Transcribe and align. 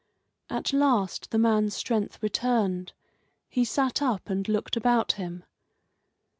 At 0.49 0.73
last 0.73 1.29
the 1.29 1.37
man's 1.37 1.75
strength 1.75 2.23
returned; 2.23 2.93
he 3.47 3.63
sat 3.63 4.01
up 4.01 4.31
and 4.31 4.47
looked 4.49 4.75
about 4.75 5.11
him. 5.11 5.43